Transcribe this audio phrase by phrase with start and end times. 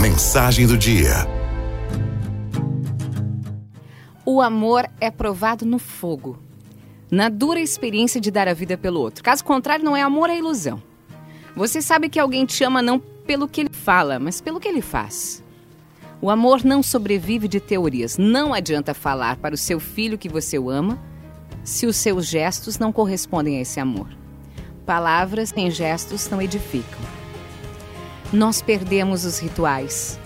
[0.00, 1.26] Mensagem do dia.
[4.24, 6.38] O amor é provado no fogo,
[7.10, 9.22] na dura experiência de dar a vida pelo outro.
[9.22, 10.82] Caso contrário, não é amor, é ilusão.
[11.54, 14.80] Você sabe que alguém te ama não pelo que ele fala, mas pelo que ele
[14.80, 15.42] faz.
[16.20, 18.16] O amor não sobrevive de teorias.
[18.16, 20.98] Não adianta falar para o seu filho que você o ama
[21.64, 24.08] se os seus gestos não correspondem a esse amor.
[24.86, 27.21] Palavras sem gestos não edificam.
[28.32, 30.18] Nós perdemos os rituais.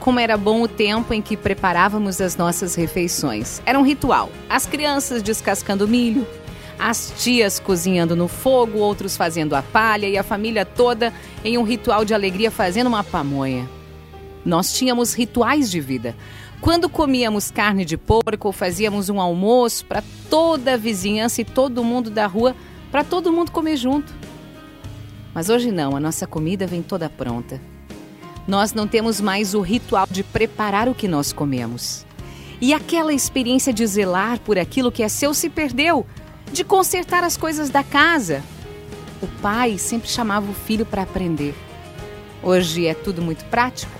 [0.00, 3.60] Como era bom o tempo em que preparávamos as nossas refeições.
[3.66, 4.30] Era um ritual.
[4.48, 6.26] As crianças descascando milho,
[6.78, 11.12] as tias cozinhando no fogo, outros fazendo a palha e a família toda
[11.44, 13.68] em um ritual de alegria fazendo uma pamonha.
[14.44, 16.16] Nós tínhamos rituais de vida.
[16.60, 22.08] Quando comíamos carne de porco fazíamos um almoço para toda a vizinhança e todo mundo
[22.08, 22.56] da rua,
[22.90, 24.14] para todo mundo comer junto.
[25.36, 27.60] Mas hoje não, a nossa comida vem toda pronta.
[28.48, 32.06] Nós não temos mais o ritual de preparar o que nós comemos.
[32.58, 36.06] E aquela experiência de zelar por aquilo que é seu se perdeu,
[36.50, 38.42] de consertar as coisas da casa.
[39.20, 41.54] O pai sempre chamava o filho para aprender.
[42.42, 43.92] Hoje é tudo muito prático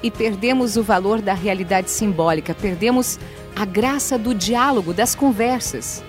[0.00, 3.18] e perdemos o valor da realidade simbólica, perdemos
[3.56, 6.04] a graça do diálogo, das conversas.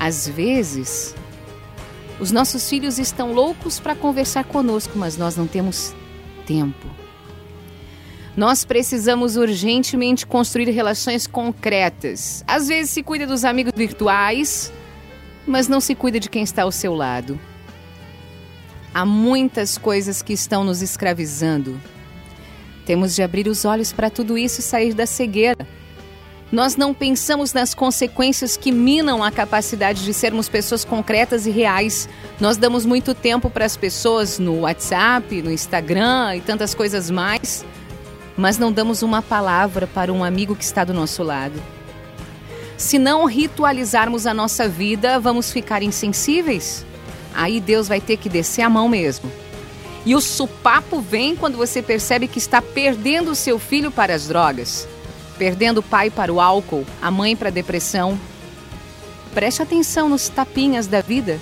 [0.00, 1.14] Às vezes,
[2.22, 5.92] os nossos filhos estão loucos para conversar conosco, mas nós não temos
[6.46, 6.86] tempo.
[8.36, 12.44] Nós precisamos urgentemente construir relações concretas.
[12.46, 14.72] Às vezes se cuida dos amigos virtuais,
[15.44, 17.40] mas não se cuida de quem está ao seu lado.
[18.94, 21.80] Há muitas coisas que estão nos escravizando.
[22.86, 25.66] Temos de abrir os olhos para tudo isso e sair da cegueira.
[26.52, 32.06] Nós não pensamos nas consequências que minam a capacidade de sermos pessoas concretas e reais.
[32.38, 37.64] Nós damos muito tempo para as pessoas no WhatsApp, no Instagram e tantas coisas mais,
[38.36, 41.54] mas não damos uma palavra para um amigo que está do nosso lado.
[42.76, 46.84] Se não ritualizarmos a nossa vida, vamos ficar insensíveis.
[47.32, 49.32] Aí Deus vai ter que descer a mão mesmo.
[50.04, 54.28] E o supapo vem quando você percebe que está perdendo o seu filho para as
[54.28, 54.86] drogas
[55.38, 58.18] perdendo o pai para o álcool, a mãe para a depressão.
[59.34, 61.38] Preste atenção nos tapinhas da vida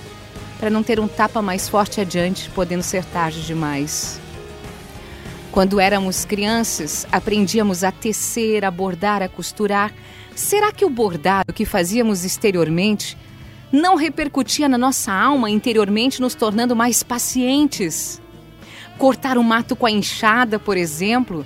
[0.58, 4.20] para não ter um tapa mais forte adiante, podendo ser tarde demais.
[5.50, 9.92] Quando éramos crianças, aprendíamos a tecer, a bordar, a costurar.
[10.36, 13.16] Será que o bordado que fazíamos exteriormente
[13.72, 18.20] não repercutia na nossa alma interiormente, nos tornando mais pacientes?
[18.96, 21.44] Cortar o mato com a enxada, por exemplo,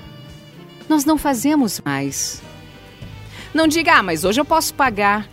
[0.89, 2.43] nós não fazemos mais.
[3.53, 5.29] Não diga, ah, mas hoje eu posso pagar.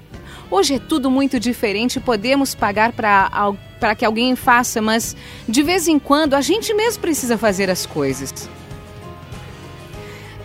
[0.49, 5.15] Hoje é tudo muito diferente, podemos pagar para que alguém faça, mas
[5.47, 8.49] de vez em quando a gente mesmo precisa fazer as coisas.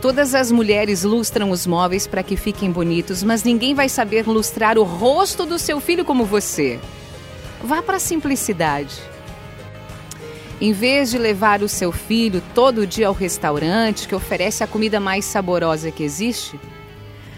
[0.00, 4.78] Todas as mulheres lustram os móveis para que fiquem bonitos, mas ninguém vai saber lustrar
[4.78, 6.78] o rosto do seu filho como você.
[7.62, 8.94] Vá para a simplicidade.
[10.58, 14.98] Em vez de levar o seu filho todo dia ao restaurante que oferece a comida
[14.98, 16.58] mais saborosa que existe,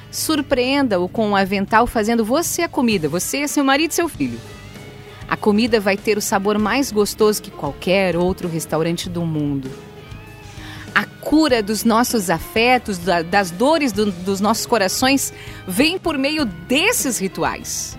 [0.08, 4.38] surpreenda-o com um avental fazendo você a comida, você, seu marido e seu filho.
[5.28, 9.68] A comida vai ter o sabor mais gostoso que qualquer outro restaurante do mundo.
[10.94, 12.98] A cura dos nossos afetos,
[13.28, 15.32] das dores do, dos nossos corações,
[15.66, 17.98] vem por meio desses rituais.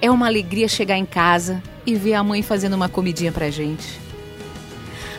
[0.00, 4.06] É uma alegria chegar em casa e ver a mãe fazendo uma comidinha pra gente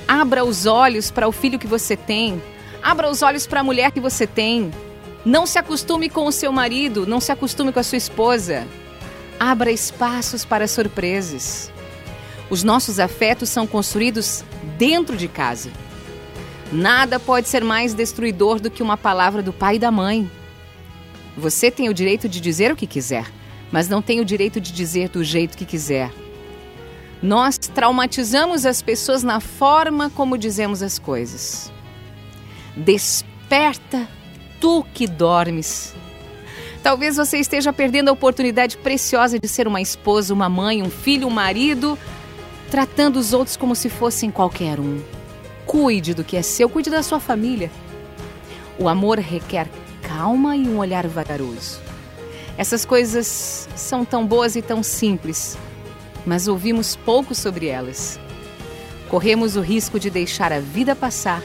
[0.08, 2.42] Abra os olhos para o filho que você tem.
[2.82, 4.72] Abra os olhos para a mulher que você tem.
[5.26, 8.66] Não se acostume com o seu marido, não se acostume com a sua esposa.
[9.38, 11.70] Abra espaços para surpresas.
[12.50, 14.46] Os nossos afetos são construídos
[14.78, 15.70] dentro de casa.
[16.72, 20.30] Nada pode ser mais destruidor do que uma palavra do pai e da mãe.
[21.38, 23.26] Você tem o direito de dizer o que quiser,
[23.72, 26.12] mas não tem o direito de dizer do jeito que quiser.
[27.22, 31.72] Nós traumatizamos as pessoas na forma como dizemos as coisas.
[32.76, 34.08] Desperta,
[34.60, 35.96] tu que dormes.
[36.84, 41.28] Talvez você esteja perdendo a oportunidade preciosa de ser uma esposa, uma mãe, um filho,
[41.28, 41.98] um marido,
[42.70, 45.02] tratando os outros como se fossem qualquer um.
[45.66, 47.72] Cuide do que é seu, cuide da sua família.
[48.78, 49.68] O amor requer
[50.04, 51.82] calma e um olhar vagaroso.
[52.58, 55.58] Essas coisas são tão boas e tão simples
[56.28, 58.20] mas ouvimos pouco sobre elas.
[59.08, 61.42] Corremos o risco de deixar a vida passar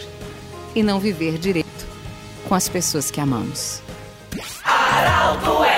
[0.74, 1.86] e não viver direito
[2.48, 3.80] com as pessoas que amamos.
[4.64, 5.71] Aralto